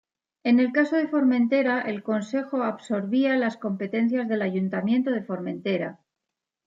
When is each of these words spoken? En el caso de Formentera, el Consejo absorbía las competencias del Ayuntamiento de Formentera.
En 0.43 0.59
el 0.59 0.71
caso 0.71 0.95
de 0.95 1.07
Formentera, 1.07 1.79
el 1.81 2.01
Consejo 2.01 2.63
absorbía 2.63 3.35
las 3.37 3.57
competencias 3.57 4.27
del 4.27 4.41
Ayuntamiento 4.41 5.11
de 5.11 5.21
Formentera. 5.21 5.99